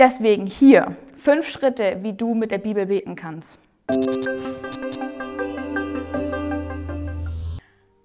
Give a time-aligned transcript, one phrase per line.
[0.00, 3.58] Deswegen hier fünf Schritte, wie du mit der Bibel beten kannst.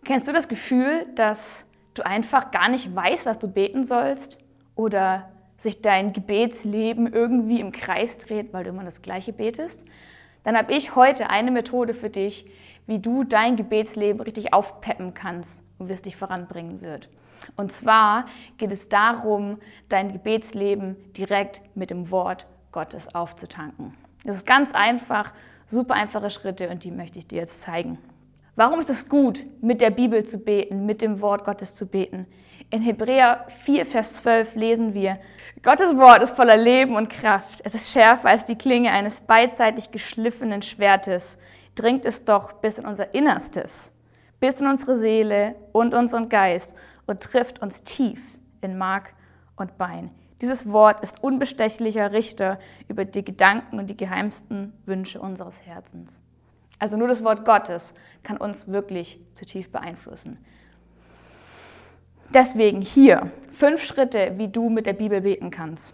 [0.03, 1.63] Kennst du das Gefühl, dass
[1.93, 4.37] du einfach gar nicht weißt, was du beten sollst?
[4.75, 9.81] Oder sich dein Gebetsleben irgendwie im Kreis dreht, weil du immer das Gleiche betest?
[10.43, 12.45] Dann habe ich heute eine Methode für dich,
[12.87, 17.07] wie du dein Gebetsleben richtig aufpeppen kannst und wie es dich voranbringen wird.
[17.55, 18.25] Und zwar
[18.57, 19.59] geht es darum,
[19.89, 23.93] dein Gebetsleben direkt mit dem Wort Gottes aufzutanken.
[24.23, 25.33] Das ist ganz einfach,
[25.67, 27.97] super einfache Schritte und die möchte ich dir jetzt zeigen.
[28.55, 32.25] Warum ist es gut, mit der Bibel zu beten, mit dem Wort Gottes zu beten?
[32.69, 35.19] In Hebräer 4, Vers 12 lesen wir,
[35.61, 37.61] Gottes Wort ist voller Leben und Kraft.
[37.63, 41.37] Es ist schärfer als die Klinge eines beidseitig geschliffenen Schwertes.
[41.75, 43.91] Dringt es doch bis in unser Innerstes,
[44.39, 46.75] bis in unsere Seele und unseren Geist
[47.05, 49.13] und trifft uns tief in Mark
[49.55, 50.11] und Bein.
[50.41, 56.11] Dieses Wort ist unbestechlicher Richter über die Gedanken und die geheimsten Wünsche unseres Herzens.
[56.77, 60.37] Also nur das Wort Gottes kann uns wirklich zutiefst beeinflussen.
[62.33, 65.93] Deswegen hier fünf Schritte, wie du mit der Bibel beten kannst.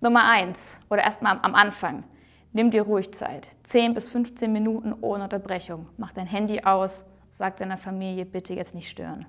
[0.00, 2.04] Nummer eins oder erstmal am Anfang.
[2.52, 3.48] Nimm dir ruhig Zeit.
[3.64, 5.88] 10 bis 15 Minuten ohne Unterbrechung.
[5.96, 7.04] Mach dein Handy aus.
[7.34, 9.26] Sag deiner Familie bitte jetzt nicht stören.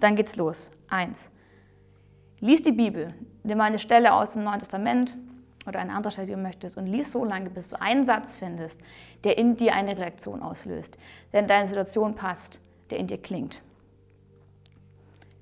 [0.00, 0.70] Dann geht's los.
[0.88, 1.30] Eins.
[2.40, 3.12] Lies die Bibel.
[3.42, 5.14] Nimm eine Stelle aus dem Neuen Testament
[5.66, 8.34] oder eine andere Stelle, die du möchtest, und lies so lange, bis du einen Satz
[8.34, 8.80] findest,
[9.24, 10.96] der in dir eine Reaktion auslöst,
[11.34, 13.60] der in deine Situation passt, der in dir klingt.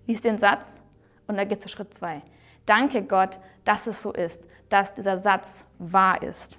[0.09, 0.83] Lies den Satz
[1.29, 2.20] und dann geht's zu Schritt zwei.
[2.64, 6.59] Danke Gott, dass es so ist, dass dieser Satz wahr ist.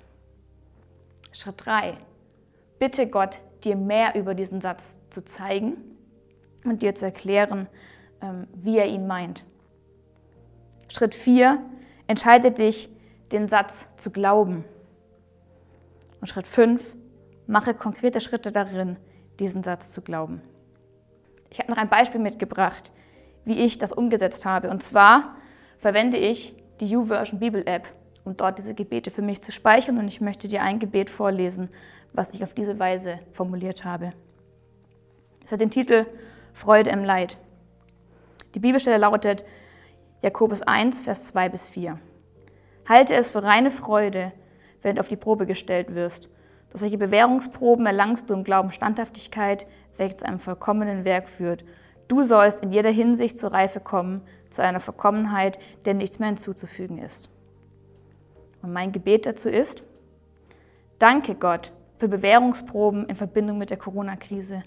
[1.34, 1.98] Schritt drei.
[2.80, 5.78] Bitte Gott, dir mehr über diesen Satz zu zeigen
[6.64, 7.68] und dir zu erklären,
[8.22, 9.44] ähm, wie er ihn meint.
[10.90, 11.60] Schritt 4,
[12.08, 12.90] entscheide dich,
[13.32, 14.64] den Satz zu glauben.
[16.22, 16.96] Und Schritt 5,
[17.46, 18.98] mache konkrete Schritte darin,
[19.40, 20.42] diesen Satz zu glauben.
[21.50, 22.92] Ich habe noch ein Beispiel mitgebracht,
[23.46, 24.70] wie ich das umgesetzt habe.
[24.70, 25.36] Und zwar
[25.78, 27.88] verwende ich die YouVersion Bibel App,
[28.28, 29.98] um dort diese Gebete für mich zu speichern.
[29.98, 31.70] Und ich möchte dir ein Gebet vorlesen,
[32.12, 34.12] was ich auf diese Weise formuliert habe.
[35.46, 36.06] Es hat den Titel
[36.54, 37.38] Freude im Leid.
[38.54, 39.46] Die Bibelstelle lautet
[40.22, 42.00] Jakobus 1, Vers 2 bis 4.
[42.90, 44.34] Halte es für reine Freude,
[44.82, 46.30] wenn du auf die Probe gestellt wirst.
[46.70, 51.64] Durch solche Bewährungsproben erlangst du im Glauben Standhaftigkeit, welche zu einem vollkommenen Werk führt.
[52.10, 56.98] Du sollst in jeder Hinsicht zur Reife kommen, zu einer Vollkommenheit, der nichts mehr hinzuzufügen
[56.98, 57.30] ist.
[58.68, 59.82] Und mein Gebet dazu ist,
[61.00, 64.64] danke Gott für Bewährungsproben in Verbindung mit der Corona-Krise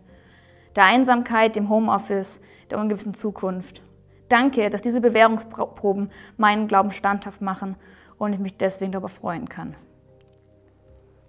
[0.75, 2.41] der Einsamkeit, dem Homeoffice,
[2.71, 3.83] der ungewissen Zukunft.
[4.31, 7.77] Danke, dass diese Bewährungsproben meinen Glauben standhaft machen
[8.17, 9.75] und ich mich deswegen darüber freuen kann.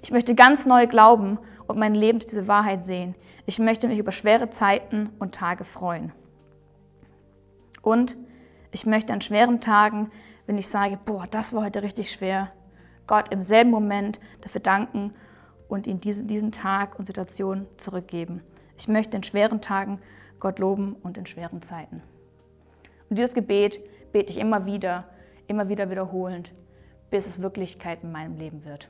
[0.02, 3.16] Ich möchte ganz neu glauben und mein Leben durch diese Wahrheit sehen.
[3.48, 6.14] Ich möchte mich über schwere Zeiten und Tage freuen.
[7.82, 8.16] Und
[8.72, 10.10] ich möchte an schweren Tagen,
[10.46, 12.52] wenn ich sage, boah, das war heute richtig schwer,
[13.12, 15.14] Gott im selben Moment dafür danken
[15.68, 18.42] und ihm diesen, diesen Tag und Situation zurückgeben.
[18.78, 20.00] Ich möchte in schweren Tagen
[20.40, 22.02] Gott loben und in schweren Zeiten.
[23.10, 23.82] Und dieses Gebet
[24.14, 25.10] bete ich immer wieder,
[25.48, 26.54] immer wieder wiederholend,
[27.10, 28.88] bis es Wirklichkeit in meinem Leben wird.